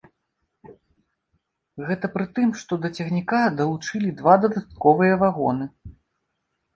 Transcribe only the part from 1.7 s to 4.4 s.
Гэта пры тым, што да цягніка далучылі два